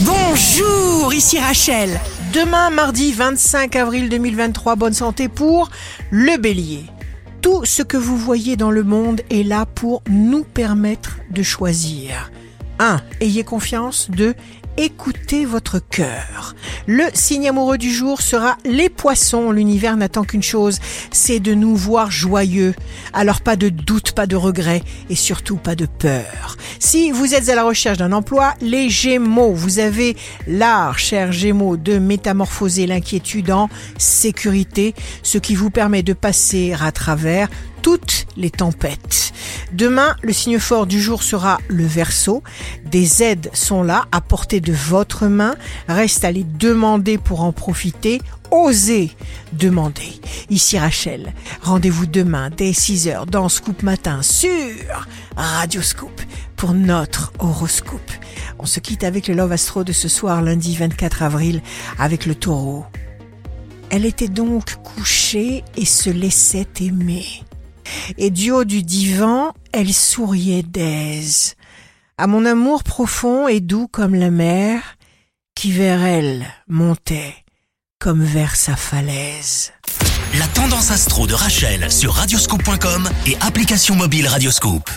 [0.00, 2.00] Bonjour, ici Rachel.
[2.32, 5.70] Demain, mardi 25 avril 2023, bonne santé pour
[6.10, 6.86] le bélier.
[7.40, 12.32] Tout ce que vous voyez dans le monde est là pour nous permettre de choisir.
[12.80, 13.02] 1.
[13.20, 14.10] Ayez confiance.
[14.10, 14.34] 2.
[14.78, 16.56] Écoutez votre cœur.
[16.86, 19.50] Le signe amoureux du jour sera les poissons.
[19.50, 20.80] L'univers n'attend qu'une chose,
[21.10, 22.74] c'est de nous voir joyeux.
[23.14, 26.56] Alors pas de doute, pas de regret et surtout pas de peur.
[26.78, 30.14] Si vous êtes à la recherche d'un emploi, les Gémeaux, vous avez
[30.46, 36.92] l'art, cher Gémeaux, de métamorphoser l'inquiétude en sécurité, ce qui vous permet de passer à
[36.92, 37.48] travers
[37.80, 39.32] toutes les tempêtes.
[39.74, 42.44] Demain, le signe fort du jour sera le verso.
[42.84, 45.56] Des aides sont là à portée de votre main.
[45.88, 48.22] Reste à les demander pour en profiter.
[48.52, 49.10] Osez
[49.52, 50.20] demander.
[50.48, 51.34] Ici Rachel.
[51.60, 54.48] Rendez-vous demain dès 6h dans Scoop Matin sur
[55.36, 56.22] Radio Scoop
[56.54, 58.12] pour notre horoscope.
[58.60, 61.62] On se quitte avec le Love Astro de ce soir lundi 24 avril
[61.98, 62.84] avec le taureau.
[63.90, 67.42] Elle était donc couchée et se laissait aimer
[68.18, 71.54] et du haut du divan, elle souriait d'aise,
[72.18, 74.80] à mon amour profond et doux comme la mer,
[75.54, 77.34] qui vers elle montait
[77.98, 79.72] comme vers sa falaise.
[80.38, 84.90] La tendance astro de Rachel sur radioscope.com et application mobile Radioscope.